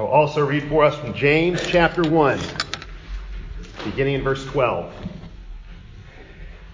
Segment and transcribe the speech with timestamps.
[0.00, 2.40] I will also read for us from James chapter 1,
[3.84, 4.90] beginning in verse 12.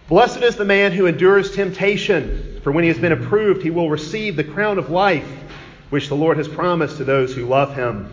[0.08, 3.90] Blessed is the man who endures temptation, for when he has been approved, he will
[3.90, 5.28] receive the crown of life
[5.90, 8.08] which the Lord has promised to those who love him.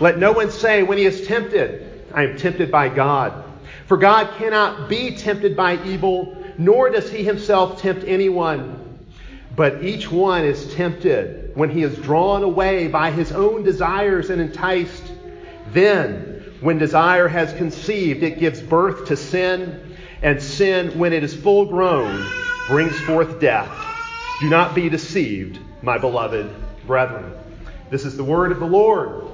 [0.00, 3.44] Let no one say when he is tempted, I am tempted by God.
[3.86, 8.98] For God cannot be tempted by evil, nor does he himself tempt anyone.
[9.54, 14.40] But each one is tempted when he is drawn away by his own desires and
[14.40, 15.12] enticed.
[15.68, 21.34] Then, when desire has conceived, it gives birth to sin and sin, when it is
[21.34, 22.26] full grown,
[22.66, 23.70] brings forth death.
[24.40, 26.50] Do not be deceived, my beloved
[26.86, 27.30] brethren.
[27.90, 29.24] This is the word of the Lord.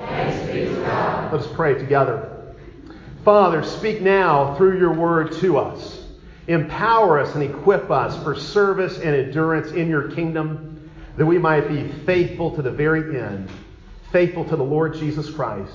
[0.00, 2.54] Let us pray together.
[3.24, 6.04] Father, speak now through your word to us.
[6.48, 10.71] Empower us and equip us for service and endurance in your kingdom,
[11.16, 13.50] that we might be faithful to the very end
[14.12, 15.72] faithful to the Lord Jesus Christ.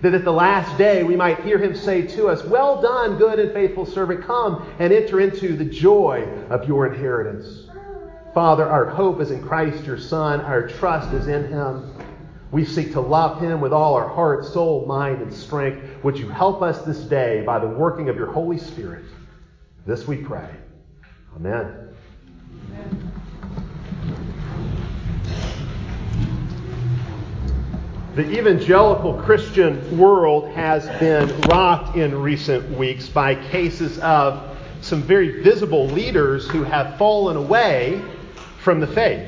[0.00, 3.38] That at the last day we might hear him say to us, Well done, good
[3.38, 7.68] and faithful servant, come and enter into the joy of your inheritance.
[8.32, 11.92] Father, our hope is in Christ your Son, our trust is in him.
[12.50, 16.04] We seek to love him with all our heart, soul, mind, and strength.
[16.04, 19.04] Would you help us this day by the working of your Holy Spirit?
[19.86, 20.50] This we pray.
[21.34, 21.81] Amen.
[28.14, 35.42] The evangelical Christian world has been rocked in recent weeks by cases of some very
[35.42, 38.02] visible leaders who have fallen away
[38.58, 39.26] from the faith.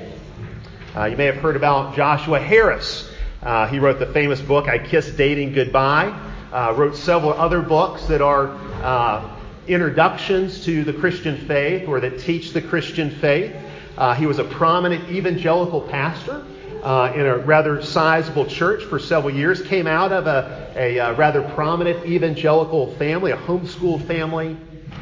[0.94, 3.10] Uh, you may have heard about Joshua Harris.
[3.42, 6.14] Uh, he wrote the famous book, I Kissed Dating Goodbye.
[6.52, 8.48] Uh, wrote several other books that are
[8.82, 9.34] uh,
[9.66, 13.56] introductions to the Christian faith or that teach the Christian faith.
[13.96, 16.44] Uh, he was a prominent evangelical pastor
[16.84, 21.14] uh, in a rather sizable church for several years, came out of a, a, uh,
[21.14, 24.56] rather prominent evangelical family, a homeschooled family,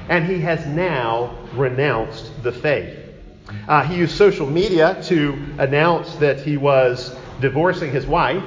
[0.08, 2.98] and he has now renounced the faith.
[3.68, 8.44] Uh, he used social media to announce that he was divorcing his wife,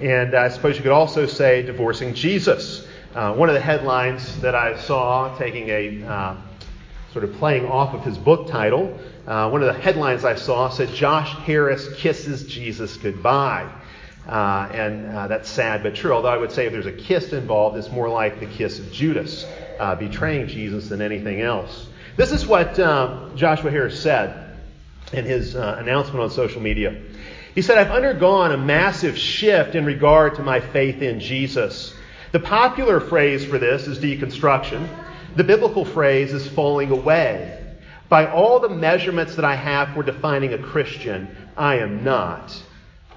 [0.00, 2.86] and I suppose you could also say divorcing Jesus.
[3.14, 6.36] Uh, one of the headlines that I saw, taking a uh,
[7.12, 10.68] sort of playing off of his book title, uh, one of the headlines I saw
[10.68, 13.70] said, Josh Harris kisses Jesus goodbye.
[14.26, 16.12] Uh, and uh, that's sad but true.
[16.12, 18.92] Although I would say if there's a kiss involved, it's more like the kiss of
[18.92, 19.46] Judas,
[19.78, 21.86] uh, betraying Jesus than anything else.
[22.16, 24.56] This is what um, Joshua Harris said
[25.12, 27.00] in his uh, announcement on social media.
[27.54, 31.94] He said, I've undergone a massive shift in regard to my faith in Jesus.
[32.32, 34.88] The popular phrase for this is deconstruction.
[35.38, 37.56] The biblical phrase is falling away.
[38.08, 42.60] By all the measurements that I have for defining a Christian, I am not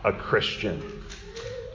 [0.03, 0.83] a Christian.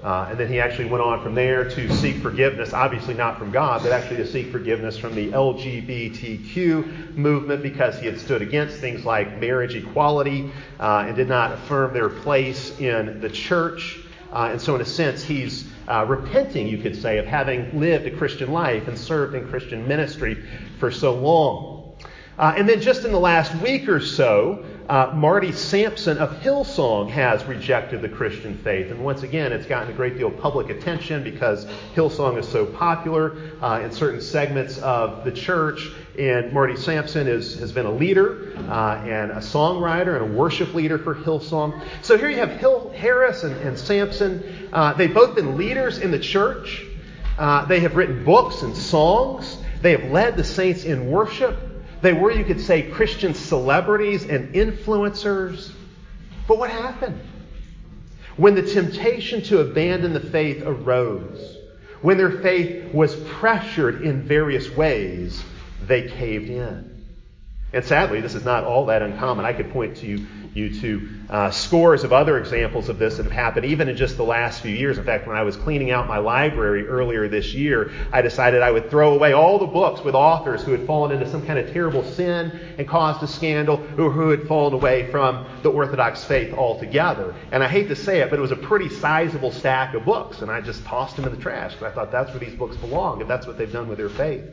[0.05, 3.51] Uh, and then he actually went on from there to seek forgiveness, obviously not from
[3.51, 8.77] God, but actually to seek forgiveness from the LGBTQ movement because he had stood against
[8.77, 13.99] things like marriage equality uh, and did not affirm their place in the church.
[14.33, 18.07] Uh, and so, in a sense, he's uh, repenting, you could say, of having lived
[18.07, 20.43] a Christian life and served in Christian ministry
[20.79, 21.97] for so long.
[22.39, 27.11] Uh, and then just in the last week or so, uh, Marty Sampson of Hillsong
[27.11, 28.91] has rejected the Christian faith.
[28.91, 32.67] And once again, it's gotten a great deal of public attention because Hillsong is so
[32.67, 35.91] popular uh, in certain segments of the church.
[36.19, 40.73] And Marty Sampson is, has been a leader uh, and a songwriter and a worship
[40.73, 41.83] leader for Hillsong.
[42.03, 44.69] So here you have Hill, Harris and, and Sampson.
[44.73, 46.85] Uh, they've both been leaders in the church.
[47.39, 49.59] Uh, they have written books and songs.
[49.83, 51.59] They have led the saints in worship.
[52.03, 55.73] They were, you could say, Christian celebrities and influencers.
[56.47, 57.21] But what happened?
[58.37, 61.57] When the temptation to abandon the faith arose,
[62.03, 65.43] when their faith was pressured in various ways,
[65.87, 67.05] they caved in.
[67.73, 69.45] And sadly, this is not all that uncommon.
[69.45, 73.33] I could point to you, to uh, scores of other examples of this that have
[73.33, 74.99] happened even in just the last few years.
[74.99, 78.71] In fact, when I was cleaning out my library earlier this year, I decided I
[78.71, 81.73] would throw away all the books with authors who had fallen into some kind of
[81.73, 86.55] terrible sin and caused a scandal, or who had fallen away from the Orthodox faith
[86.55, 87.35] altogether.
[87.53, 90.43] And I hate to say it, but it was a pretty sizable stack of books,
[90.43, 92.77] and I just tossed them in the trash because I thought that's where these books
[92.77, 94.45] belong, if that's what they've done with their faith.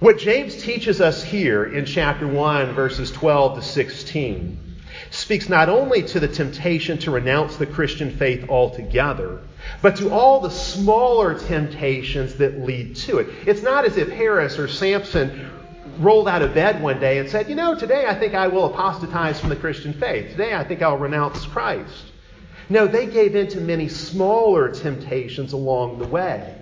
[0.00, 4.69] What James teaches us here in chapter 1, verses 12 to 16,
[5.10, 9.40] speaks not only to the temptation to renounce the Christian faith altogether,
[9.82, 13.28] but to all the smaller temptations that lead to it.
[13.46, 15.50] It's not as if Harris or Sampson
[15.98, 18.66] rolled out of bed one day and said, You know, today I think I will
[18.66, 20.32] apostatize from the Christian faith.
[20.32, 22.04] Today I think I'll renounce Christ.
[22.68, 26.59] No, they gave in to many smaller temptations along the way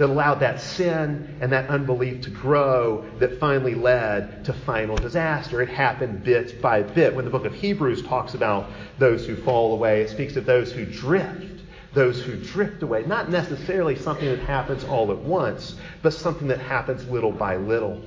[0.00, 5.60] that allowed that sin and that unbelief to grow that finally led to final disaster.
[5.60, 7.14] It happened bit by bit.
[7.14, 10.72] When the book of Hebrews talks about those who fall away, it speaks of those
[10.72, 11.60] who drift,
[11.92, 13.04] those who drift away.
[13.06, 18.00] Not necessarily something that happens all at once, but something that happens little by little.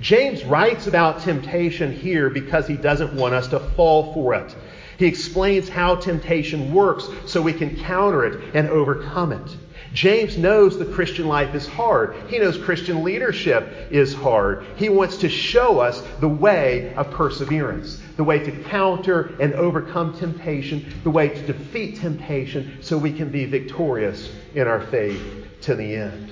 [0.00, 4.54] James writes about temptation here because he doesn't want us to fall for it.
[4.96, 9.56] He explains how temptation works so we can counter it and overcome it.
[9.92, 12.14] James knows the Christian life is hard.
[12.28, 14.64] He knows Christian leadership is hard.
[14.76, 20.14] He wants to show us the way of perseverance, the way to counter and overcome
[20.14, 25.20] temptation, the way to defeat temptation so we can be victorious in our faith
[25.62, 26.31] to the end.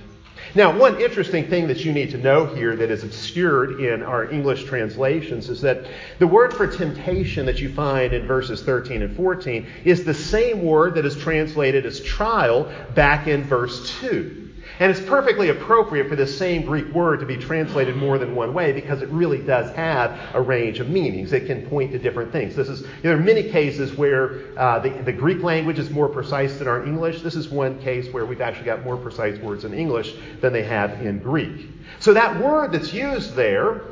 [0.54, 4.28] Now, one interesting thing that you need to know here that is obscured in our
[4.30, 5.86] English translations is that
[6.18, 10.64] the word for temptation that you find in verses 13 and 14 is the same
[10.64, 14.39] word that is translated as trial back in verse 2.
[14.80, 18.54] And it's perfectly appropriate for this same Greek word to be translated more than one
[18.54, 21.34] way because it really does have a range of meanings.
[21.34, 22.56] It can point to different things.
[22.56, 26.58] This is, there are many cases where uh, the, the Greek language is more precise
[26.58, 27.20] than our English.
[27.20, 30.62] This is one case where we've actually got more precise words in English than they
[30.62, 31.68] have in Greek.
[31.98, 33.82] So that word that's used there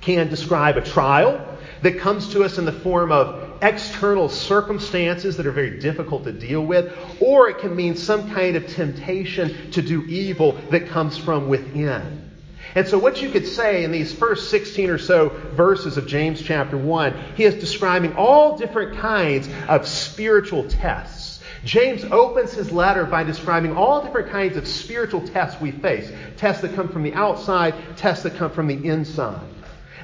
[0.00, 1.46] can describe a trial
[1.82, 6.32] that comes to us in the form of external circumstances that are very difficult to
[6.32, 11.16] deal with, or it can mean some kind of temptation to do evil that comes
[11.16, 12.30] from within.
[12.74, 16.42] And so, what you could say in these first 16 or so verses of James
[16.42, 21.40] chapter 1, he is describing all different kinds of spiritual tests.
[21.64, 26.62] James opens his letter by describing all different kinds of spiritual tests we face tests
[26.62, 29.40] that come from the outside, tests that come from the inside.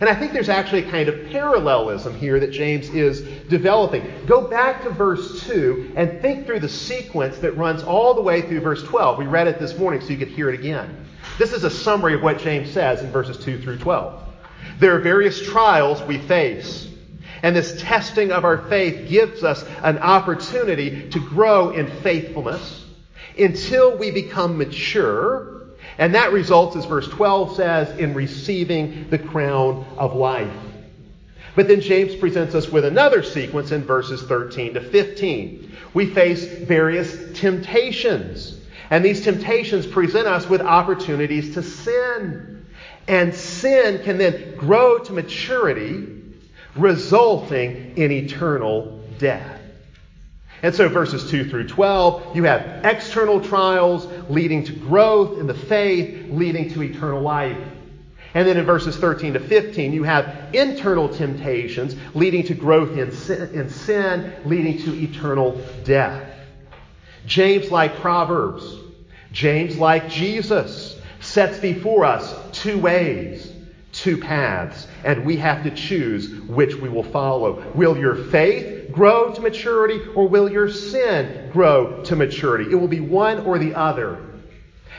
[0.05, 4.07] And I think there's actually a kind of parallelism here that James is developing.
[4.27, 8.43] Go back to verse 2 and think through the sequence that runs all the way
[8.43, 9.17] through verse 12.
[9.17, 11.07] We read it this morning so you could hear it again.
[11.39, 14.23] This is a summary of what James says in verses 2 through 12.
[14.79, 16.87] There are various trials we face.
[17.43, 22.85] And this testing of our faith gives us an opportunity to grow in faithfulness
[23.39, 25.54] until we become mature
[25.99, 30.53] and that results, as verse 12 says, in receiving the crown of life.
[31.55, 35.77] But then James presents us with another sequence in verses 13 to 15.
[35.95, 38.59] We face various temptations.
[38.91, 42.67] And these temptations present us with opportunities to sin.
[43.07, 46.07] And sin can then grow to maturity,
[46.75, 49.54] resulting in eternal death.
[50.65, 55.53] And so, verses 2 through 12, you have external trials leading to growth in the
[55.53, 57.59] faith, leading to eternal life.
[58.33, 63.13] And then in verses 13 to 15, you have internal temptations leading to growth in
[63.13, 66.27] sin, in sin, leading to eternal death.
[67.27, 68.65] James, like Proverbs,
[69.33, 73.53] James, like Jesus, sets before us two ways,
[73.93, 77.71] two paths, and we have to choose which we will follow.
[77.75, 82.71] Will your faith grow to maturity or will your sin grow to maturity?
[82.71, 84.19] It will be one or the other.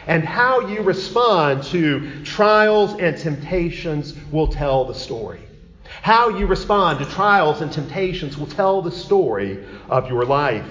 [0.07, 5.41] And how you respond to trials and temptations will tell the story.
[6.01, 10.65] How you respond to trials and temptations will tell the story of your life.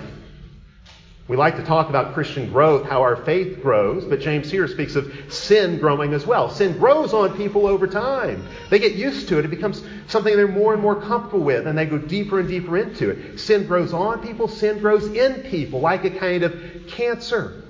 [1.26, 4.94] We like to talk about Christian growth, how our faith grows, but James here speaks
[4.94, 6.50] of sin growing as well.
[6.50, 8.46] Sin grows on people over time.
[8.68, 9.46] They get used to it.
[9.46, 12.76] It becomes something they're more and more comfortable with, and they go deeper and deeper
[12.76, 13.38] into it.
[13.40, 16.54] Sin grows on people, sin grows in people, like a kind of
[16.88, 17.64] cancer.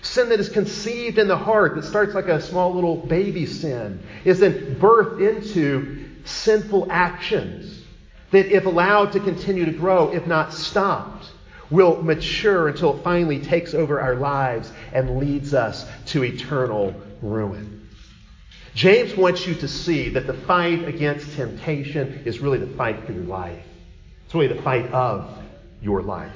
[0.00, 4.02] Sin that is conceived in the heart, that starts like a small little baby sin,
[4.24, 7.82] is then birthed into sinful actions
[8.30, 11.30] that, if allowed to continue to grow, if not stopped,
[11.74, 17.88] will mature until it finally takes over our lives and leads us to eternal ruin.
[18.74, 23.12] James wants you to see that the fight against temptation is really the fight for
[23.12, 23.62] your life.
[24.24, 25.38] It's really the fight of
[25.82, 26.32] your life.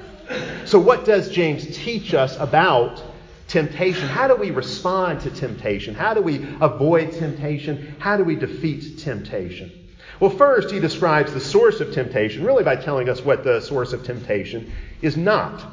[0.66, 3.02] So, what does James teach us about
[3.49, 4.07] temptation?
[4.07, 5.95] How do we respond to temptation?
[5.95, 7.97] How do we avoid temptation?
[7.99, 9.73] How do we defeat temptation?
[10.21, 13.92] Well, first, he describes the source of temptation, really by telling us what the source
[13.92, 15.64] of temptation is not.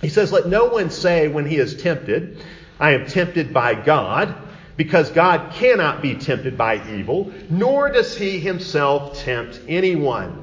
[0.00, 2.44] He says, Let no one say when he is tempted,
[2.78, 4.34] I am tempted by God,
[4.76, 10.42] because God cannot be tempted by evil, nor does he himself tempt anyone.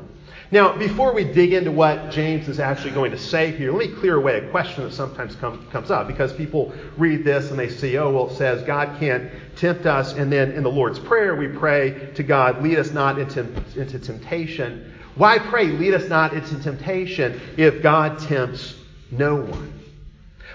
[0.53, 3.95] Now, before we dig into what James is actually going to say here, let me
[3.95, 7.69] clear away a question that sometimes come, comes up because people read this and they
[7.69, 10.13] see, oh, well, it says God can't tempt us.
[10.13, 13.97] And then in the Lord's Prayer, we pray to God, lead us not into, into
[13.97, 14.93] temptation.
[15.15, 18.75] Why pray, lead us not into temptation, if God tempts
[19.11, 19.73] no one?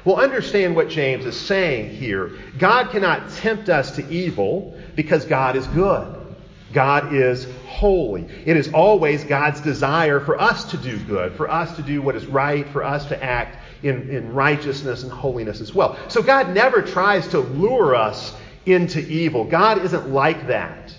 [0.05, 2.33] Well, understand what James is saying here.
[2.59, 6.15] God cannot tempt us to evil because God is good.
[6.73, 8.27] God is holy.
[8.45, 12.17] It is always God's desire for us to do good, for us to do what
[12.17, 15.99] is right, for us to act in, in righteousness and holiness as well.
[16.09, 18.35] So God never tries to lure us
[18.67, 19.45] into evil.
[19.45, 20.95] God isn't like that.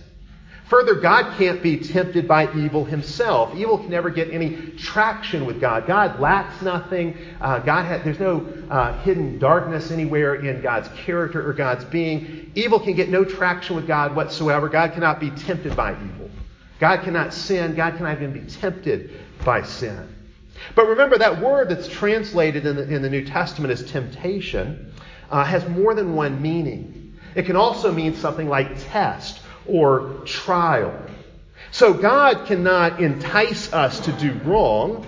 [0.69, 3.55] Further, God can't be tempted by evil himself.
[3.55, 5.87] Evil can never get any traction with God.
[5.87, 7.17] God lacks nothing.
[7.41, 12.51] Uh, God has, there's no uh, hidden darkness anywhere in God's character or God's being.
[12.53, 14.69] Evil can get no traction with God whatsoever.
[14.69, 16.29] God cannot be tempted by evil.
[16.79, 17.73] God cannot sin.
[17.73, 20.15] God cannot even be tempted by sin.
[20.75, 24.93] But remember that word that's translated in the, in the New Testament as temptation
[25.31, 27.17] uh, has more than one meaning.
[27.33, 30.93] It can also mean something like test or trial.
[31.71, 35.05] So God cannot entice us to do wrong,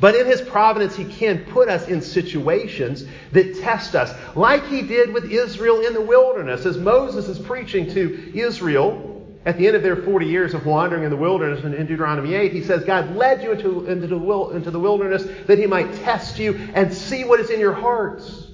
[0.00, 4.82] but in His providence, He can put us in situations that test us, like He
[4.82, 6.66] did with Israel in the wilderness.
[6.66, 9.12] As Moses is preaching to Israel
[9.46, 12.52] at the end of their 40 years of wandering in the wilderness in Deuteronomy 8,
[12.52, 14.16] he says, God led you into, into, the,
[14.50, 18.45] into the wilderness that He might test you and see what is in your hearts.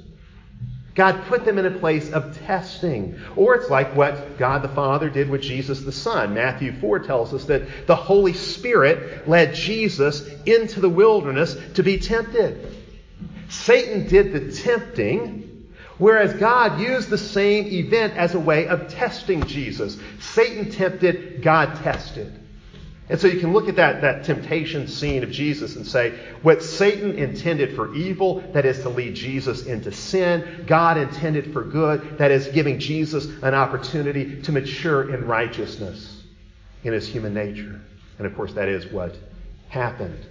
[0.95, 3.19] God put them in a place of testing.
[3.35, 6.35] Or it's like what God the Father did with Jesus the Son.
[6.35, 11.99] Matthew 4 tells us that the Holy Spirit led Jesus into the wilderness to be
[11.99, 12.77] tempted.
[13.49, 15.69] Satan did the tempting,
[15.99, 19.99] whereas God used the same event as a way of testing Jesus.
[20.21, 22.42] Satan tempted, God tested.
[23.13, 26.63] And so you can look at that, that temptation scene of Jesus and say, what
[26.63, 32.17] Satan intended for evil, that is to lead Jesus into sin, God intended for good,
[32.17, 36.23] that is giving Jesus an opportunity to mature in righteousness
[36.85, 37.83] in his human nature.
[38.17, 39.15] And of course, that is what
[39.69, 40.27] happened.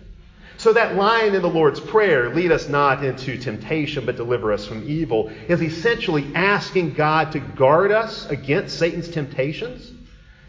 [0.58, 4.66] So that line in the Lord's Prayer, lead us not into temptation, but deliver us
[4.66, 9.92] from evil, is essentially asking God to guard us against Satan's temptations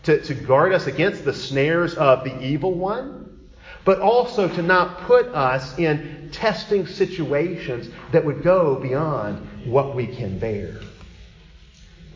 [0.05, 3.41] to, to guard us against the snares of the evil one,
[3.85, 10.07] but also to not put us in testing situations that would go beyond what we
[10.07, 10.81] can bear.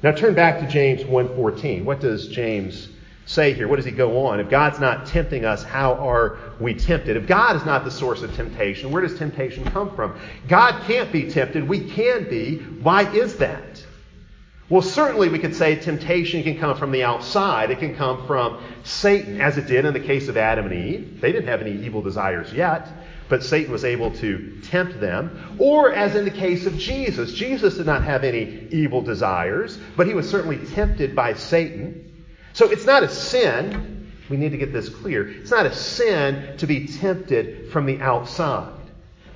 [0.02, 1.84] Now turn back to James 1:14.
[1.84, 2.88] What does James
[3.24, 3.66] say here?
[3.66, 4.40] What does he go on?
[4.40, 7.16] If God's not tempting us, how are we tempted?
[7.16, 10.18] If God is not the source of temptation, where does temptation come from?
[10.48, 11.68] God can't be tempted.
[11.68, 12.58] We can be.
[12.58, 13.85] Why is that?
[14.68, 17.70] Well, certainly we could say temptation can come from the outside.
[17.70, 21.20] It can come from Satan, as it did in the case of Adam and Eve.
[21.20, 22.88] They didn't have any evil desires yet,
[23.28, 25.56] but Satan was able to tempt them.
[25.60, 27.32] Or as in the case of Jesus.
[27.32, 32.26] Jesus did not have any evil desires, but he was certainly tempted by Satan.
[32.52, 34.10] So it's not a sin.
[34.28, 35.28] We need to get this clear.
[35.28, 38.72] It's not a sin to be tempted from the outside.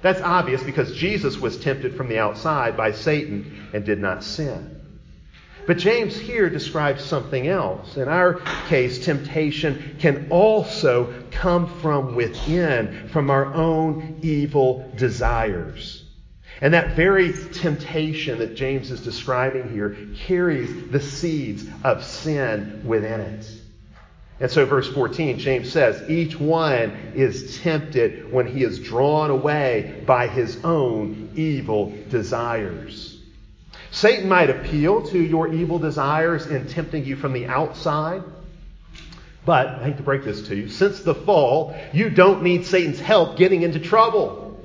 [0.02, 4.79] That's obvious because Jesus was tempted from the outside by Satan and did not sin.
[5.66, 7.96] But James here describes something else.
[7.96, 16.04] In our case, temptation can also come from within, from our own evil desires.
[16.60, 23.20] And that very temptation that James is describing here carries the seeds of sin within
[23.20, 23.50] it.
[24.40, 30.02] And so, verse 14, James says, Each one is tempted when he is drawn away
[30.06, 33.09] by his own evil desires.
[33.92, 38.22] Satan might appeal to your evil desires in tempting you from the outside.
[39.44, 43.00] But, I hate to break this to you, since the fall, you don't need Satan's
[43.00, 44.62] help getting into trouble.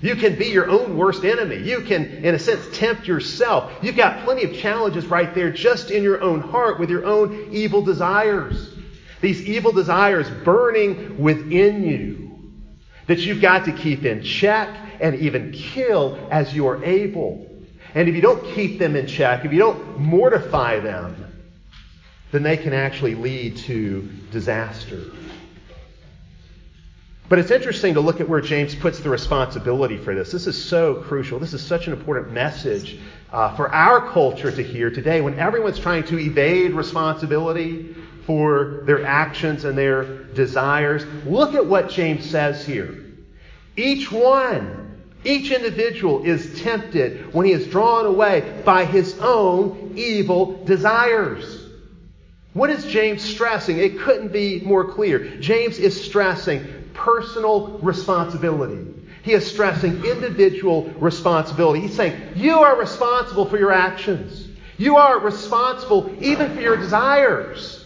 [0.00, 1.56] You can be your own worst enemy.
[1.56, 3.72] You can, in a sense, tempt yourself.
[3.82, 7.48] You've got plenty of challenges right there just in your own heart with your own
[7.52, 8.70] evil desires.
[9.20, 12.52] These evil desires burning within you
[13.06, 14.68] that you've got to keep in check
[15.00, 17.53] and even kill as you are able.
[17.94, 21.24] And if you don't keep them in check, if you don't mortify them,
[22.32, 25.04] then they can actually lead to disaster.
[27.28, 30.30] But it's interesting to look at where James puts the responsibility for this.
[30.30, 31.38] This is so crucial.
[31.38, 32.98] This is such an important message
[33.32, 37.94] uh, for our culture to hear today when everyone's trying to evade responsibility
[38.26, 41.06] for their actions and their desires.
[41.24, 43.04] Look at what James says here.
[43.76, 44.83] Each one
[45.24, 51.62] each individual is tempted when he is drawn away by his own evil desires.
[52.52, 53.78] What is James stressing?
[53.78, 55.36] It couldn't be more clear.
[55.38, 58.86] James is stressing personal responsibility.
[59.22, 61.80] He is stressing individual responsibility.
[61.80, 64.48] He's saying, You are responsible for your actions.
[64.76, 67.84] You are responsible even for your desires.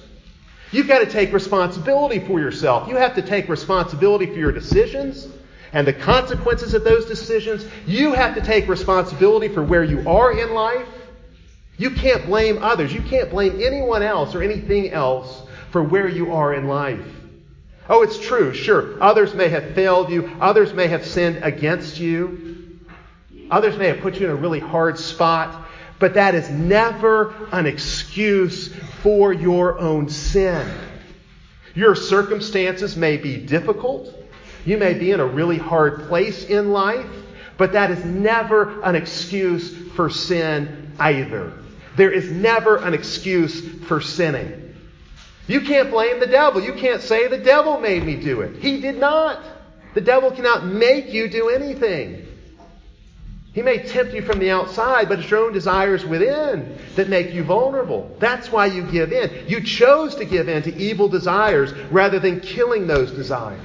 [0.70, 2.88] You've got to take responsibility for yourself.
[2.88, 5.28] You have to take responsibility for your decisions
[5.72, 7.66] and the consequences of those decisions.
[7.86, 10.88] You have to take responsibility for where you are in life.
[11.76, 12.92] You can't blame others.
[12.92, 17.06] You can't blame anyone else or anything else for where you are in life.
[17.88, 19.02] Oh, it's true, sure.
[19.02, 20.30] Others may have failed you.
[20.40, 22.80] Others may have sinned against you.
[23.50, 25.66] Others may have put you in a really hard spot.
[25.98, 28.68] But that is never an excuse
[29.02, 30.68] for your own sin.
[31.74, 34.14] Your circumstances may be difficult.
[34.68, 37.06] You may be in a really hard place in life,
[37.56, 41.54] but that is never an excuse for sin either.
[41.96, 44.76] There is never an excuse for sinning.
[45.46, 46.60] You can't blame the devil.
[46.60, 48.56] You can't say the devil made me do it.
[48.56, 49.42] He did not.
[49.94, 52.26] The devil cannot make you do anything.
[53.54, 57.32] He may tempt you from the outside, but it's your own desires within that make
[57.32, 58.14] you vulnerable.
[58.18, 59.48] That's why you give in.
[59.48, 63.62] You chose to give in to evil desires rather than killing those desires.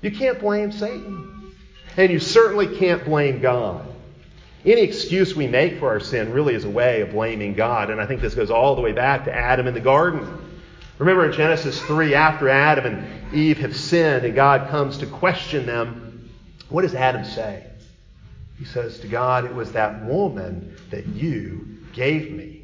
[0.00, 1.54] You can't blame Satan.
[1.96, 3.84] And you certainly can't blame God.
[4.64, 7.90] Any excuse we make for our sin really is a way of blaming God.
[7.90, 10.26] And I think this goes all the way back to Adam in the garden.
[10.98, 15.66] Remember in Genesis 3, after Adam and Eve have sinned and God comes to question
[15.66, 16.30] them,
[16.68, 17.64] what does Adam say?
[18.58, 22.57] He says to God, It was that woman that you gave me.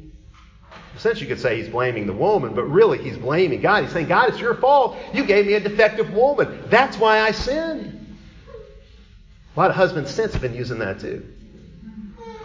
[0.97, 3.83] Sense, you could say he's blaming the woman, but really he's blaming God.
[3.83, 4.97] He's saying, God, it's your fault.
[5.13, 6.63] You gave me a defective woman.
[6.67, 8.17] That's why I sinned.
[9.55, 11.25] A lot of husbands since have been using that too.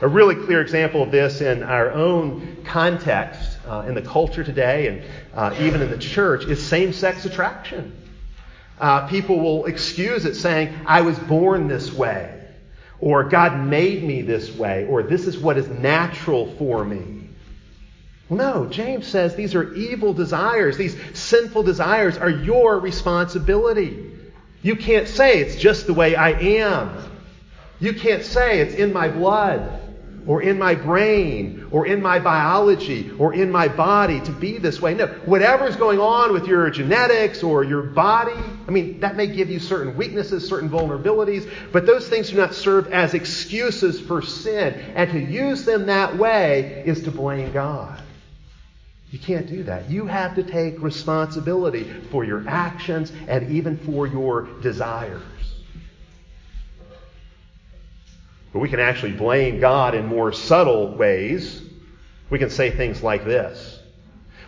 [0.03, 4.89] A really clear example of this in our own context, uh, in the culture today,
[4.89, 5.03] and
[5.35, 7.97] uh, even in the church, is same sex attraction.
[8.81, 12.41] Uh, people will excuse it saying, I was born this way
[13.01, 17.20] or God made me this way, or this is what is natural for me.
[18.31, 20.77] No, James says these are evil desires.
[20.77, 24.13] These sinful desires are your responsibility.
[24.63, 26.97] You can't say it's just the way I am.
[27.81, 29.81] You can't say it's in my blood
[30.27, 34.81] or in my brain or in my biology or in my body to be this
[34.81, 34.95] way.
[34.95, 38.39] No, whatever's going on with your genetics or your body,
[38.69, 42.55] I mean, that may give you certain weaknesses, certain vulnerabilities, but those things do not
[42.55, 44.75] serve as excuses for sin.
[44.95, 48.01] And to use them that way is to blame God.
[49.11, 49.91] You can't do that.
[49.91, 55.23] You have to take responsibility for your actions and even for your desires.
[58.53, 61.63] But we can actually blame God in more subtle ways.
[62.31, 63.81] We can say things like this.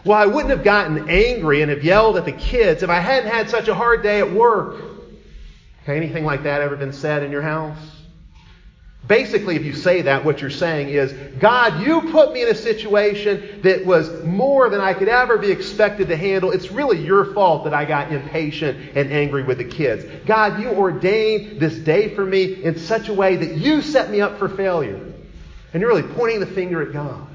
[0.04, 3.30] Well, I wouldn't have gotten angry and have yelled at the kids if I hadn't
[3.30, 4.76] had such a hard day at work.
[5.82, 7.91] Okay, anything like that ever been said in your house?
[9.08, 12.54] Basically, if you say that, what you're saying is, God, you put me in a
[12.54, 16.52] situation that was more than I could ever be expected to handle.
[16.52, 20.04] It's really your fault that I got impatient and angry with the kids.
[20.24, 24.20] God, you ordained this day for me in such a way that you set me
[24.20, 25.00] up for failure.
[25.72, 27.26] And you're really pointing the finger at God.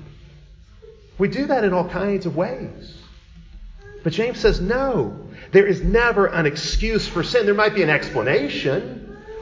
[1.17, 2.95] We do that in all kinds of ways.
[4.03, 7.45] But James says, no, there is never an excuse for sin.
[7.45, 8.96] There might be an explanation.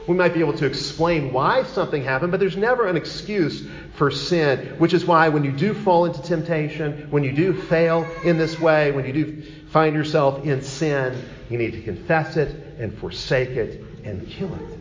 [0.06, 4.10] We might be able to explain why something happened, but there's never an excuse for
[4.10, 8.38] sin, which is why when you do fall into temptation, when you do fail in
[8.38, 12.96] this way, when you do find yourself in sin, you need to confess it and
[12.98, 14.78] forsake it and kill it.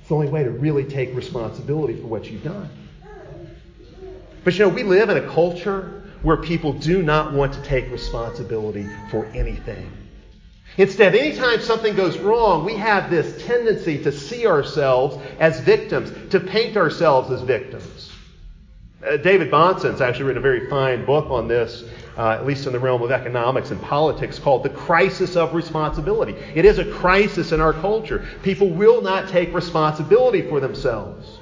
[0.00, 2.68] It's the only way to really take responsibility for what you've done.
[4.42, 7.90] But you know, we live in a culture where people do not want to take
[7.90, 9.90] responsibility for anything.
[10.76, 16.40] Instead, anytime something goes wrong, we have this tendency to see ourselves as victims, to
[16.40, 18.10] paint ourselves as victims.
[19.06, 21.84] Uh, David Bahnsen's actually written a very fine book on this,
[22.16, 26.34] uh, at least in the realm of economics and politics, called The Crisis of Responsibility.
[26.54, 28.26] It is a crisis in our culture.
[28.42, 31.38] People will not take responsibility for themselves.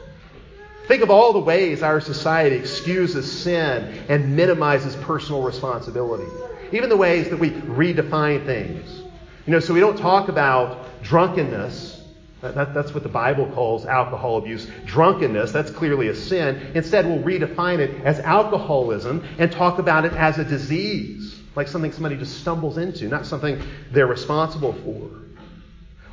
[0.89, 6.31] Think of all the ways our society excuses sin and minimizes personal responsibility.
[6.73, 9.02] Even the ways that we redefine things.
[9.47, 12.01] You know, so we don't talk about drunkenness.
[12.43, 14.69] That, that's what the Bible calls alcohol abuse.
[14.85, 16.73] Drunkenness, that's clearly a sin.
[16.75, 21.93] Instead, we'll redefine it as alcoholism and talk about it as a disease, like something
[21.93, 23.61] somebody just stumbles into, not something
[23.93, 25.11] they're responsible for.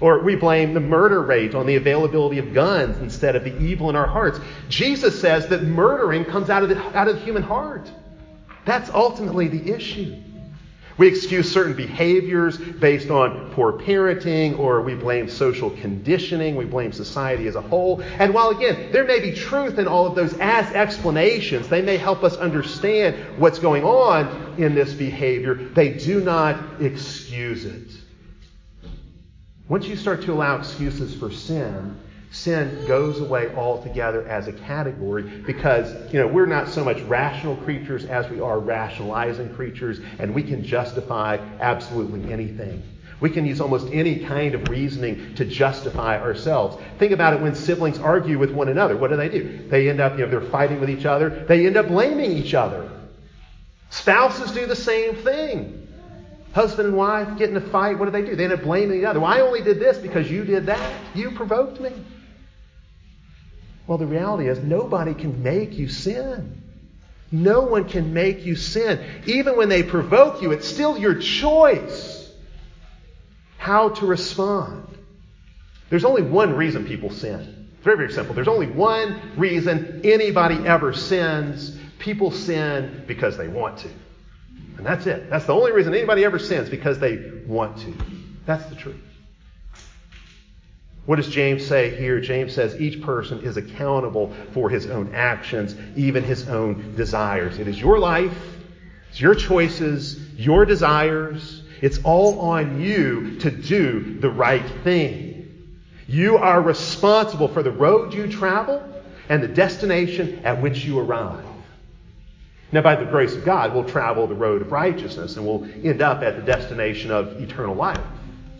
[0.01, 3.89] Or we blame the murder rate on the availability of guns instead of the evil
[3.89, 4.39] in our hearts.
[4.69, 7.91] Jesus says that murdering comes out of the, out of the human heart.
[8.65, 10.15] That's ultimately the issue.
[10.99, 16.91] We excuse certain behaviors based on poor parenting, or we blame social conditioning, we blame
[16.91, 18.01] society as a whole.
[18.01, 21.95] And while, again, there may be truth in all of those as explanations, they may
[21.95, 27.91] help us understand what's going on in this behavior, they do not excuse it.
[29.69, 31.97] Once you start to allow excuses for sin,
[32.31, 37.55] sin goes away altogether as a category because you know we're not so much rational
[37.57, 42.83] creatures as we are rationalizing creatures and we can justify absolutely anything
[43.19, 47.55] we can use almost any kind of reasoning to justify ourselves think about it when
[47.55, 50.51] siblings argue with one another what do they do they end up you know they're
[50.51, 52.91] fighting with each other they end up blaming each other
[53.89, 55.87] spouses do the same thing
[56.53, 57.99] Husband and wife get in a fight.
[57.99, 58.35] What do they do?
[58.35, 59.19] They end up blaming the other.
[59.19, 60.93] Well, I only did this because you did that.
[61.13, 61.91] You provoked me.
[63.89, 66.61] Well, the reality is nobody can make you sin.
[67.31, 69.03] No one can make you sin.
[69.25, 72.31] Even when they provoke you, it's still your choice
[73.57, 74.95] how to respond.
[75.89, 77.71] There's only one reason people sin.
[77.73, 78.35] It's very, very simple.
[78.35, 81.75] There's only one reason anybody ever sins.
[81.97, 83.89] People sin because they want to.
[84.77, 85.31] And that's it.
[85.31, 87.93] That's the only reason anybody ever sins, because they want to.
[88.45, 89.01] That's the truth.
[91.09, 92.21] What does James say here?
[92.21, 97.57] James says each person is accountable for his own actions, even his own desires.
[97.57, 98.37] It is your life,
[99.09, 101.63] it's your choices, your desires.
[101.81, 105.79] It's all on you to do the right thing.
[106.07, 108.83] You are responsible for the road you travel
[109.29, 111.43] and the destination at which you arrive.
[112.71, 116.03] Now, by the grace of God, we'll travel the road of righteousness and we'll end
[116.03, 117.99] up at the destination of eternal life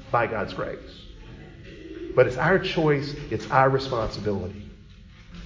[0.09, 0.98] by God's grace.
[2.15, 4.69] But it's our choice, it's our responsibility.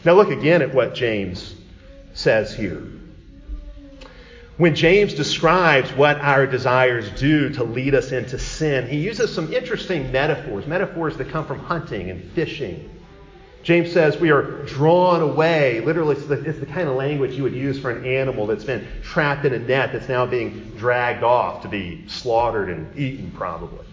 [0.06, 1.56] Now, look again at what James
[2.13, 2.84] says here.
[4.58, 9.52] When James describes what our desires do to lead us into sin, he uses some
[9.52, 12.89] interesting metaphors, metaphors that come from hunting and fishing.
[13.63, 15.80] James says we are drawn away.
[15.80, 18.65] Literally, it's the, it's the, kind of language you would use for an animal that's
[18.65, 23.32] been trapped in a net that's now being dragged off to be slaughtered and eaten,
[23.32, 23.86] probably.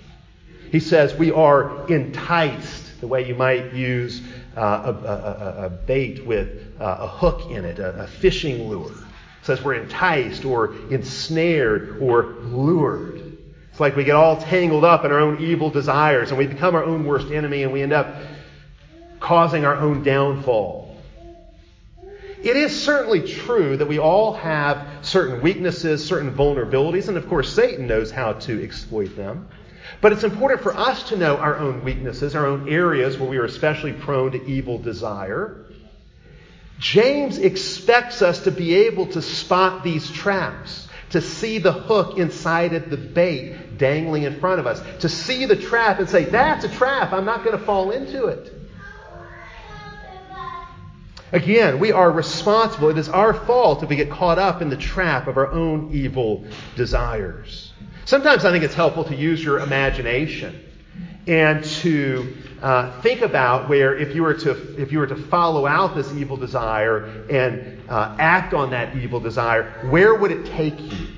[0.70, 4.22] He says we are enticed, the way you might use
[4.56, 8.92] uh, a, a, a, bait with uh, a hook in it, a, fishing lure.
[8.92, 13.38] It says we're enticed or ensnared or lured.
[13.70, 16.74] It's like we get all tangled up in our own evil desires and we become
[16.74, 18.14] our own worst enemy and we end up
[19.18, 20.96] causing our own downfall.
[22.42, 27.52] It is certainly true that we all have certain weaknesses, certain vulnerabilities, and of course,
[27.52, 29.48] Satan knows how to exploit them.
[30.00, 33.38] But it's important for us to know our own weaknesses, our own areas where we
[33.38, 35.66] are especially prone to evil desire.
[36.78, 42.72] James expects us to be able to spot these traps, to see the hook inside
[42.72, 46.64] of the bait dangling in front of us, to see the trap and say, That's
[46.64, 48.56] a trap, I'm not going to fall into it.
[51.32, 52.88] Again, we are responsible.
[52.88, 55.90] It is our fault if we get caught up in the trap of our own
[55.92, 57.72] evil desires.
[58.04, 60.64] Sometimes I think it's helpful to use your imagination
[61.26, 65.66] and to uh, think about where if you were to if you were to follow
[65.66, 70.78] out this evil desire and uh, act on that evil desire, where would it take
[70.80, 71.08] you?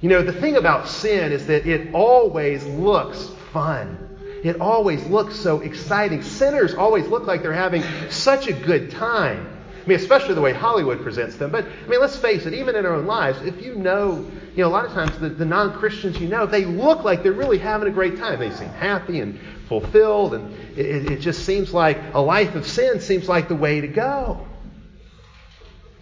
[0.00, 4.02] You know, the thing about sin is that it always looks fun.
[4.44, 6.22] It always looks so exciting.
[6.22, 9.56] Sinners always look like they're having such a good time.
[9.82, 11.50] I mean, especially the way Hollywood presents them.
[11.50, 14.62] But, I mean, let's face it, even in our own lives, if you know, you
[14.62, 17.32] know, a lot of times the, the non Christians you know, they look like they're
[17.32, 18.40] really having a great time.
[18.40, 19.38] They seem happy and
[19.68, 23.80] fulfilled, and it, it just seems like a life of sin seems like the way
[23.80, 24.46] to go.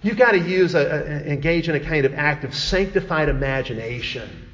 [0.03, 4.45] You've got to use a, a, engage in a kind of act of sanctified imagination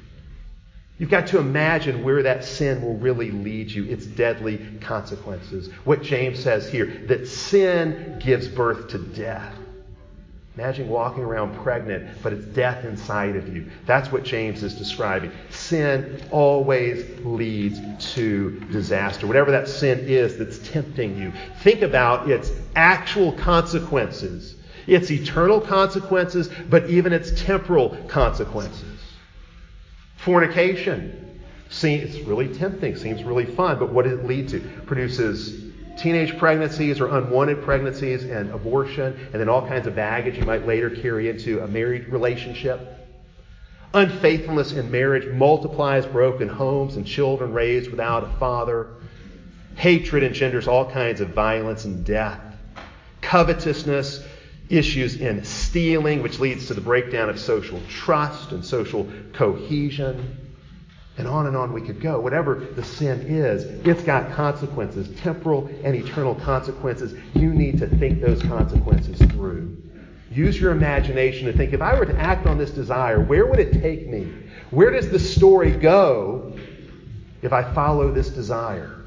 [1.01, 5.73] You've got to imagine where that sin will really lead you, its deadly consequences.
[5.83, 9.55] What James says here, that sin gives birth to death.
[10.57, 13.71] Imagine walking around pregnant, but it's death inside of you.
[13.85, 15.31] That's what James is describing.
[15.49, 17.79] Sin always leads
[18.15, 19.27] to disaster.
[19.27, 24.55] Whatever that sin is that's tempting you, think about its actual consequences,
[24.87, 28.99] its eternal consequences, but even its temporal consequences.
[30.17, 31.39] Fornication.
[31.69, 34.59] See, it's really tempting, seems really fun, but what does it lead to?
[34.85, 35.70] Produces
[36.01, 40.65] teenage pregnancies or unwanted pregnancies and abortion, and then all kinds of baggage you might
[40.65, 42.79] later carry into a married relationship.
[43.93, 48.87] Unfaithfulness in marriage multiplies broken homes and children raised without a father.
[49.75, 52.39] Hatred engenders all kinds of violence and death.
[53.21, 54.21] Covetousness
[54.69, 60.37] issues in stealing, which leads to the breakdown of social trust and social cohesion.
[61.17, 62.19] And on and on we could go.
[62.19, 67.13] Whatever the sin is, it's got consequences, temporal and eternal consequences.
[67.33, 69.77] You need to think those consequences through.
[70.31, 73.59] Use your imagination to think if I were to act on this desire, where would
[73.59, 74.31] it take me?
[74.69, 76.57] Where does the story go
[77.41, 78.97] if I follow this desire?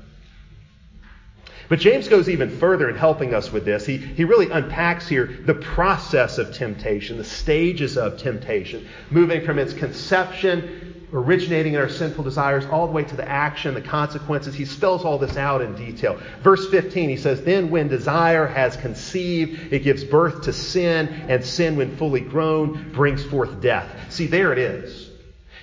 [1.71, 3.87] But James goes even further in helping us with this.
[3.87, 9.59] He, he really unpacks here the process of temptation, the stages of temptation, moving from
[9.59, 14.55] its conception originating in our sinful desires all the way to the action, the consequences.
[14.55, 16.21] He spells all this out in detail.
[16.43, 21.45] Verse 15, he says, Then when desire has conceived, it gives birth to sin, and
[21.45, 23.89] sin, when fully grown, brings forth death.
[24.13, 25.11] See, there it is.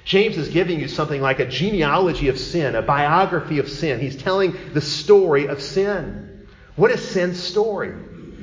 [0.06, 4.00] James is giving you something like a genealogy of sin, a biography of sin.
[4.00, 6.48] He's telling the story of sin.
[6.76, 7.94] What is sin's story?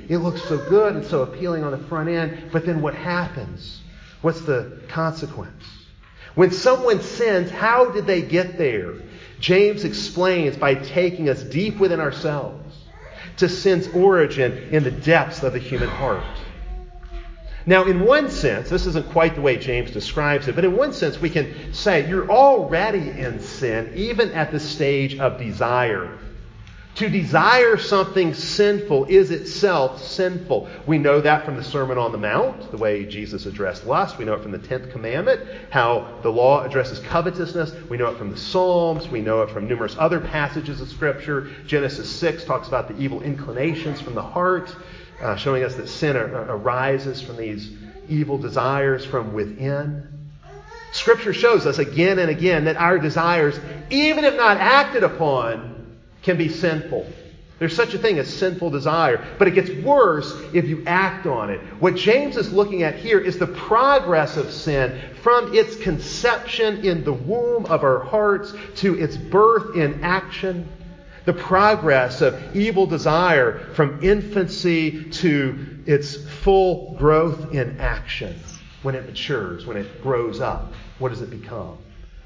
[0.09, 3.81] It looks so good and so appealing on the front end, but then what happens?
[4.21, 5.78] What's the consequence?
[6.39, 8.95] When someone sins, how did they get there?
[9.41, 12.77] James explains by taking us deep within ourselves
[13.39, 16.23] to sin's origin in the depths of the human heart.
[17.67, 20.93] Now, in one sense, this isn't quite the way James describes it, but in one
[20.93, 26.21] sense, we can say you're already in sin, even at the stage of desire.
[26.99, 30.69] To desire something sinful is itself sinful.
[30.85, 34.19] We know that from the Sermon on the Mount, the way Jesus addressed lust.
[34.19, 37.73] We know it from the 10th commandment, how the law addresses covetousness.
[37.89, 39.07] We know it from the Psalms.
[39.07, 41.49] We know it from numerous other passages of Scripture.
[41.69, 44.75] Genesis 6 talks about the evil inclinations from the heart,
[45.23, 47.71] uh, showing us that sin arises from these
[48.09, 50.05] evil desires from within.
[50.91, 53.57] Scripture shows us again and again that our desires,
[53.89, 55.78] even if not acted upon,
[56.29, 57.07] can be sinful.
[57.59, 61.49] There's such a thing as sinful desire, but it gets worse if you act on
[61.49, 61.59] it.
[61.81, 67.03] What James is looking at here is the progress of sin from its conception in
[67.03, 70.69] the womb of our hearts to its birth in action.
[71.25, 78.39] The progress of evil desire from infancy to its full growth in action.
[78.83, 81.79] When it matures, when it grows up, what does it become?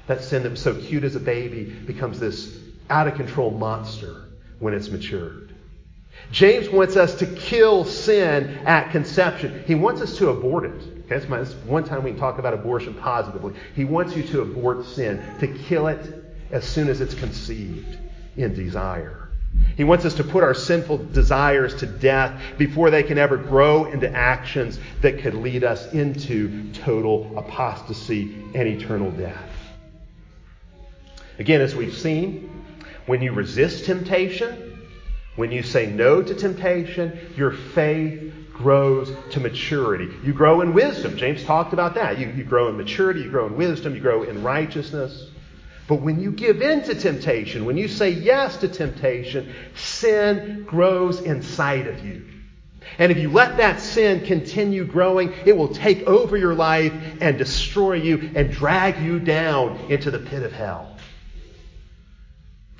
[0.07, 4.29] That sin that was so cute as a baby becomes this out of control monster
[4.59, 5.53] when it's matured.
[6.31, 9.63] James wants us to kill sin at conception.
[9.65, 10.71] He wants us to abort it.
[10.71, 13.53] Okay, that's, my, that's one time we can talk about abortion positively.
[13.75, 17.97] He wants you to abort sin, to kill it as soon as it's conceived
[18.37, 19.29] in desire.
[19.75, 23.85] He wants us to put our sinful desires to death before they can ever grow
[23.85, 29.49] into actions that could lead us into total apostasy and eternal death.
[31.39, 32.52] Again, as we've seen,
[33.05, 34.87] when you resist temptation,
[35.35, 40.09] when you say no to temptation, your faith grows to maturity.
[40.23, 41.17] You grow in wisdom.
[41.17, 42.19] James talked about that.
[42.19, 45.31] You, you grow in maturity, you grow in wisdom, you grow in righteousness.
[45.87, 51.19] But when you give in to temptation, when you say yes to temptation, sin grows
[51.21, 52.25] inside of you.
[52.99, 57.37] And if you let that sin continue growing, it will take over your life and
[57.37, 60.92] destroy you and drag you down into the pit of hell.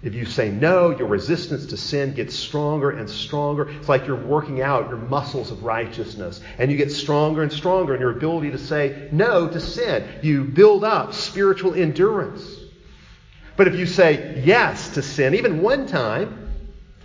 [0.03, 3.69] If you say no, your resistance to sin gets stronger and stronger.
[3.69, 6.41] It's like you're working out your muscles of righteousness.
[6.57, 10.19] And you get stronger and stronger in your ability to say no to sin.
[10.21, 12.43] You build up spiritual endurance.
[13.55, 16.51] But if you say yes to sin, even one time,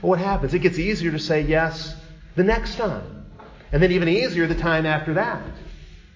[0.00, 0.52] what happens?
[0.52, 1.94] It gets easier to say yes
[2.34, 3.26] the next time.
[3.70, 5.42] And then even easier the time after that.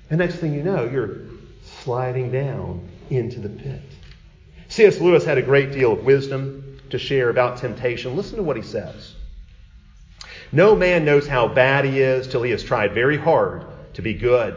[0.09, 1.19] The next thing you know, you're
[1.63, 3.83] sliding down into the pit.
[4.67, 5.01] C.S.
[5.01, 6.62] Lewis had a great deal of wisdom
[6.93, 8.17] to share about temptation.
[8.17, 9.15] Listen to what he says.
[10.53, 14.15] No man knows how bad he is till he has tried very hard to be
[14.15, 14.55] good.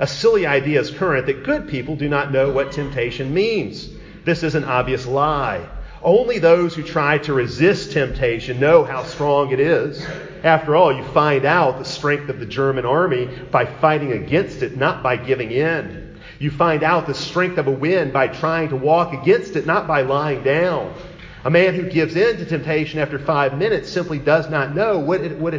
[0.00, 3.88] A silly idea is current that good people do not know what temptation means.
[4.24, 5.66] This is an obvious lie.
[6.02, 10.04] Only those who try to resist temptation know how strong it is.
[10.44, 14.76] After all, you find out the strength of the German army by fighting against it,
[14.76, 16.20] not by giving in.
[16.38, 19.88] You find out the strength of a wind by trying to walk against it, not
[19.88, 20.94] by lying down.
[21.44, 25.20] A man who gives in to temptation after five minutes simply does not know what
[25.20, 25.54] it would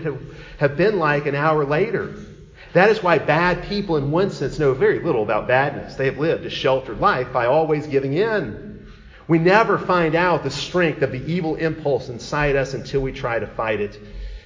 [0.58, 2.14] have been like an hour later.
[2.74, 5.96] That is why bad people, in one sense, know very little about badness.
[5.96, 8.88] They have lived a sheltered life by always giving in.
[9.28, 13.40] We never find out the strength of the evil impulse inside us until we try
[13.40, 14.00] to fight it.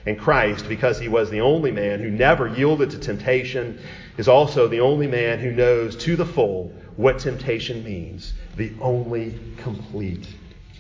[0.06, 3.80] And Christ, because he was the only man who never yielded to temptation,
[4.18, 9.40] is also the only man who knows to the full what temptation means, the only
[9.58, 10.28] complete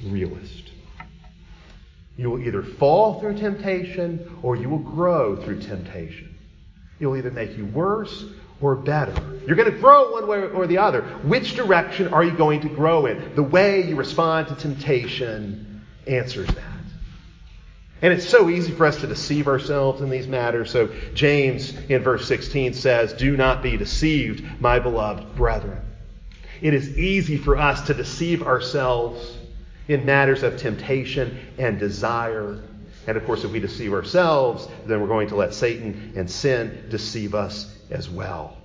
[0.05, 0.71] realist.
[2.17, 6.35] You will either fall through temptation or you will grow through temptation.
[6.99, 8.25] It'll either make you worse
[8.61, 9.13] or better.
[9.45, 11.01] You're going to grow one way or the other.
[11.01, 13.35] Which direction are you going to grow in?
[13.35, 16.63] The way you respond to temptation answers that.
[18.01, 20.69] And it's so easy for us to deceive ourselves in these matters.
[20.69, 25.81] So James in verse 16 says, Do not be deceived, my beloved brethren.
[26.61, 29.37] It is easy for us to deceive ourselves
[29.87, 32.59] in matters of temptation and desire.
[33.07, 36.85] And of course, if we deceive ourselves, then we're going to let Satan and sin
[36.89, 38.57] deceive us as well.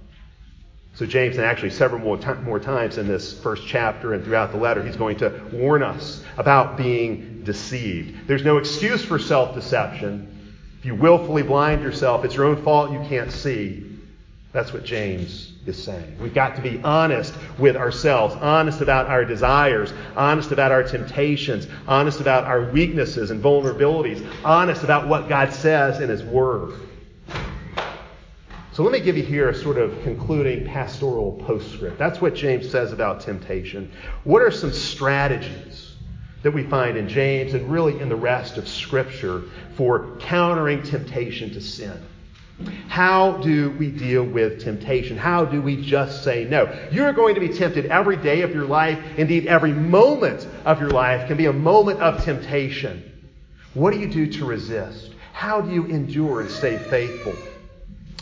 [0.95, 4.51] So, James, and actually several more, t- more times in this first chapter and throughout
[4.51, 8.27] the letter, he's going to warn us about being deceived.
[8.27, 10.55] There's no excuse for self deception.
[10.81, 13.88] If you willfully blind yourself, it's your own fault you can't see.
[14.53, 16.17] That's what James is saying.
[16.21, 21.67] We've got to be honest with ourselves, honest about our desires, honest about our temptations,
[21.87, 26.73] honest about our weaknesses and vulnerabilities, honest about what God says in His Word.
[28.73, 31.99] So let me give you here a sort of concluding pastoral postscript.
[31.99, 33.91] That's what James says about temptation.
[34.25, 35.97] What are some strategies
[36.43, 39.43] that we find in James and really in the rest of Scripture
[39.75, 42.01] for countering temptation to sin?
[42.89, 45.17] How do we deal with temptation?
[45.17, 46.75] How do we just say no?
[46.91, 48.99] You're going to be tempted every day of your life.
[49.17, 53.05] Indeed, every moment of your life can be a moment of temptation.
[53.75, 55.13] What do you do to resist?
[55.33, 57.35] How do you endure and stay faithful?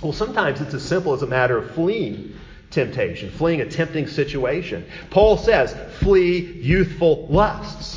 [0.02, 2.34] Well, sometimes it's as simple as a matter of fleeing
[2.70, 4.84] temptation, fleeing a tempting situation.
[5.08, 7.95] Paul says, flee youthful lusts.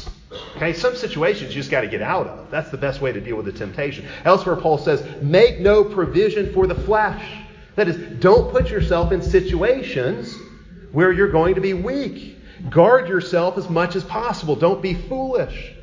[0.55, 2.51] Okay, some situations you just got to get out of.
[2.51, 4.07] That's the best way to deal with the temptation.
[4.25, 7.23] Elsewhere, Paul says, make no provision for the flesh.
[7.75, 10.35] That is, don't put yourself in situations
[10.91, 12.37] where you're going to be weak.
[12.69, 14.55] Guard yourself as much as possible.
[14.55, 15.73] Don't be foolish.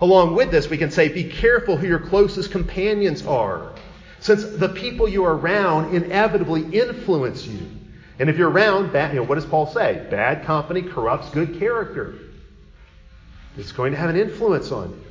[0.00, 3.72] Along with this, we can say, be careful who your closest companions are
[4.20, 7.68] since the people you are around inevitably influence you.
[8.18, 10.06] And if you're around, bad, you know, what does Paul say?
[10.10, 12.14] Bad company corrupts good character.
[13.56, 15.06] It's going to have an influence on you.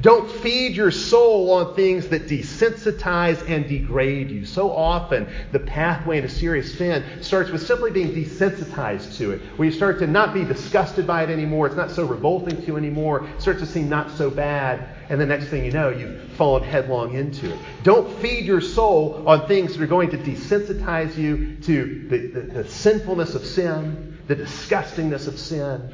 [0.00, 4.44] Don't feed your soul on things that desensitize and degrade you.
[4.44, 9.66] So often, the pathway into serious sin starts with simply being desensitized to it, where
[9.66, 11.66] you start to not be disgusted by it anymore.
[11.66, 13.26] It's not so revolting to you anymore.
[13.26, 14.88] It starts to seem not so bad.
[15.08, 17.58] And the next thing you know, you've fallen headlong into it.
[17.82, 22.40] Don't feed your soul on things that are going to desensitize you to the, the,
[22.62, 25.92] the sinfulness of sin, the disgustingness of sin.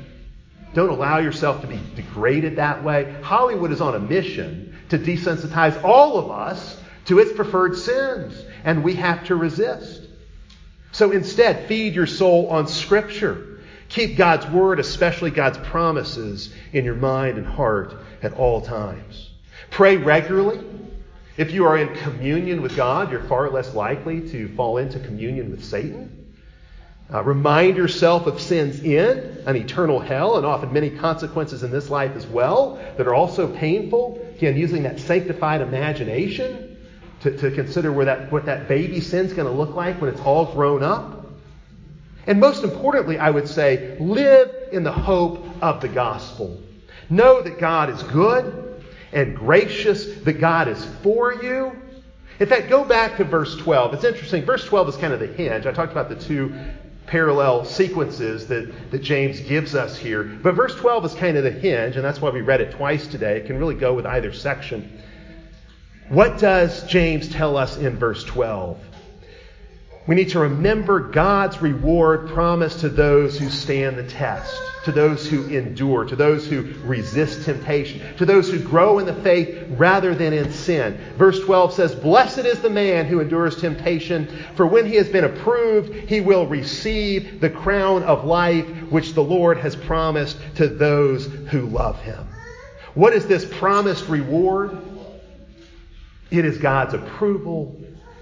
[0.73, 3.17] Don't allow yourself to be degraded that way.
[3.23, 8.85] Hollywood is on a mission to desensitize all of us to its preferred sins, and
[8.85, 10.03] we have to resist.
[10.93, 13.61] So instead, feed your soul on Scripture.
[13.89, 19.31] Keep God's Word, especially God's promises, in your mind and heart at all times.
[19.71, 20.65] Pray regularly.
[21.37, 25.51] If you are in communion with God, you're far less likely to fall into communion
[25.51, 26.20] with Satan.
[27.13, 31.91] Uh, remind yourself of sin's end, an eternal hell, and often many consequences in this
[31.91, 34.25] life as well that are also painful.
[34.37, 36.77] Again, using that sanctified imagination
[37.23, 40.21] to, to consider where that, what that baby sin's going to look like when it's
[40.21, 41.27] all grown up.
[42.27, 46.63] And most importantly, I would say, live in the hope of the gospel.
[47.09, 51.73] Know that God is good and gracious, that God is for you.
[52.39, 53.95] In fact, go back to verse 12.
[53.95, 54.45] It's interesting.
[54.45, 55.67] Verse 12 is kind of the hinge.
[55.67, 56.55] I talked about the two
[57.11, 60.23] parallel sequences that, that James gives us here.
[60.23, 63.09] But verse 12 is kind of the hinge, and that's why we read it twice
[63.09, 63.39] today.
[63.39, 65.03] It can really go with either section.
[66.09, 68.79] What does James tell us in verse 12?
[70.07, 75.29] We need to remember God's reward promised to those who stand the test to those
[75.29, 80.15] who endure, to those who resist temptation, to those who grow in the faith rather
[80.15, 80.99] than in sin.
[81.17, 85.25] Verse 12 says, Blessed is the man who endures temptation, for when he has been
[85.25, 91.27] approved, he will receive the crown of life which the Lord has promised to those
[91.51, 92.27] who love him.
[92.95, 94.77] What is this promised reward?
[96.31, 97.79] It is God's approval.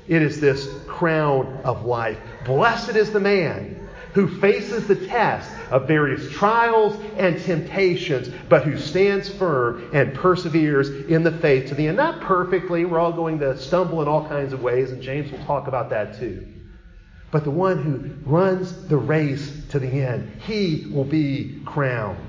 [0.08, 2.18] It is this crown of life.
[2.44, 3.77] Blessed is the man
[4.18, 10.90] who faces the test of various trials and temptations, but who stands firm and perseveres
[10.90, 11.96] in the faith to the end.
[11.96, 15.44] Not perfectly, we're all going to stumble in all kinds of ways, and James will
[15.44, 16.44] talk about that too.
[17.31, 22.28] But the one who runs the race to the end, he will be crowned.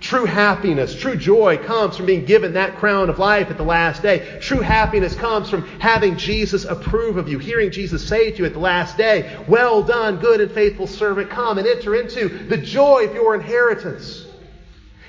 [0.00, 4.00] True happiness, true joy comes from being given that crown of life at the last
[4.00, 4.38] day.
[4.40, 8.54] True happiness comes from having Jesus approve of you, hearing Jesus say to you at
[8.54, 13.04] the last day, Well done, good and faithful servant, come and enter into the joy
[13.04, 14.24] of your inheritance.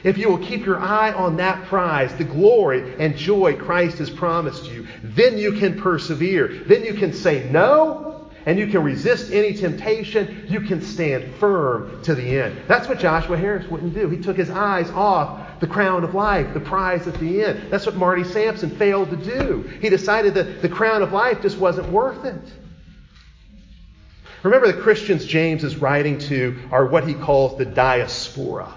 [0.03, 4.09] if you will keep your eye on that prize, the glory and joy Christ has
[4.09, 6.63] promised you, then you can persevere.
[6.65, 8.10] Then you can say no,
[8.45, 10.45] and you can resist any temptation.
[10.47, 12.61] You can stand firm to the end.
[12.67, 14.09] That's what Joshua Harris wouldn't do.
[14.09, 17.71] He took his eyes off the crown of life, the prize at the end.
[17.71, 19.61] That's what Marty Sampson failed to do.
[19.79, 22.41] He decided that the crown of life just wasn't worth it.
[24.43, 28.73] Remember, the Christians James is writing to are what he calls the diaspora.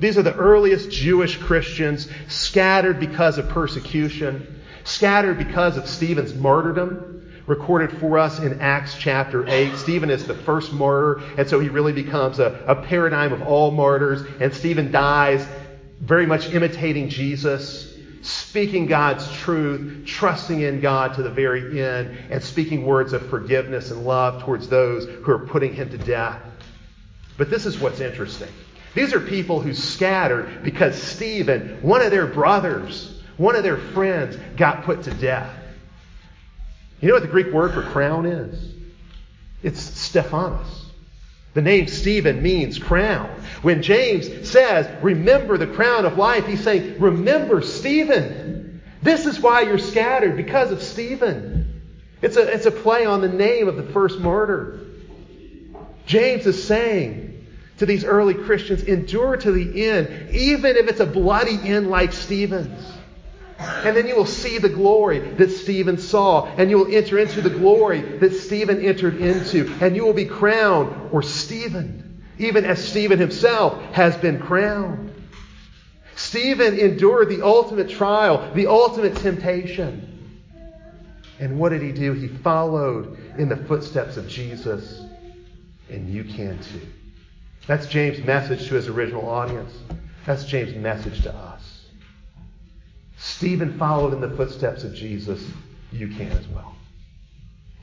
[0.00, 7.17] These are the earliest Jewish Christians scattered because of persecution, scattered because of Stephen's martyrdom,
[7.48, 9.74] recorded for us in Acts chapter 8.
[9.76, 13.70] Stephen is the first martyr, and so he really becomes a, a paradigm of all
[13.70, 14.22] martyrs.
[14.38, 15.44] And Stephen dies
[15.98, 22.44] very much imitating Jesus, speaking God's truth, trusting in God to the very end, and
[22.44, 26.40] speaking words of forgiveness and love towards those who are putting him to death.
[27.38, 28.50] But this is what's interesting.
[28.94, 34.36] These are people who scattered because Stephen, one of their brothers, one of their friends,
[34.56, 35.57] got put to death.
[37.00, 38.74] You know what the Greek word for crown is?
[39.62, 40.86] It's Stephanos.
[41.54, 43.28] The name Stephen means crown.
[43.62, 48.82] When James says, remember the crown of life, he's saying, remember Stephen.
[49.02, 51.82] This is why you're scattered, because of Stephen.
[52.20, 54.80] It's a, it's a play on the name of the first martyr.
[56.06, 57.46] James is saying,
[57.78, 62.12] to these early Christians endure to the end, even if it's a bloody end like
[62.12, 62.97] Stephen's.
[63.58, 67.40] And then you will see the glory that Stephen saw, and you will enter into
[67.40, 72.82] the glory that Stephen entered into, and you will be crowned or Stephen, even as
[72.86, 75.12] Stephen himself has been crowned.
[76.14, 80.40] Stephen endured the ultimate trial, the ultimate temptation.
[81.40, 82.12] And what did he do?
[82.12, 85.00] He followed in the footsteps of Jesus,
[85.88, 86.86] and you can too.
[87.66, 89.72] That's James' message to his original audience.
[90.26, 91.57] That's James' message to us.
[93.18, 95.44] Stephen followed in the footsteps of Jesus.
[95.92, 96.74] You can as well.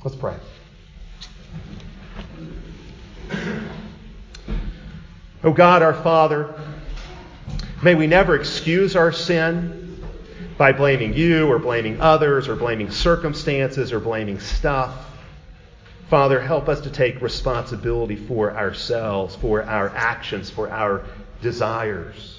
[0.04, 0.36] Let's pray.
[5.44, 6.60] Oh God, our Father,
[7.84, 10.04] may we never excuse our sin
[10.58, 15.06] by blaming you or blaming others or blaming circumstances or blaming stuff.
[16.10, 21.06] Father, help us to take responsibility for ourselves, for our actions, for our
[21.42, 22.35] desires.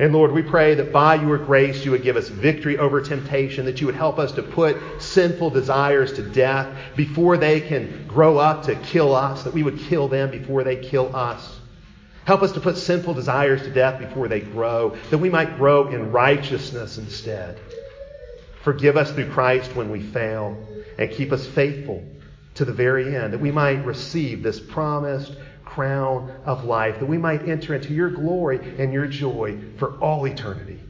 [0.00, 3.64] And Lord, we pray that by your grace you would give us victory over temptation,
[3.64, 8.38] that you would help us to put sinful desires to death before they can grow
[8.38, 11.58] up to kill us, that we would kill them before they kill us.
[12.26, 15.88] Help us to put sinful desires to death before they grow, that we might grow
[15.88, 17.58] in righteousness instead.
[18.62, 20.56] Forgive us through Christ when we fail,
[20.98, 22.04] and keep us faithful
[22.54, 25.32] to the very end, that we might receive this promised
[25.68, 30.26] crown of life, that we might enter into your glory and your joy for all
[30.26, 30.80] eternity.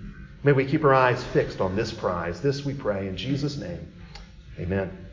[0.44, 2.40] May we keep our eyes fixed on this prize.
[2.40, 3.92] This we pray in Jesus' name.
[4.58, 5.07] Amen.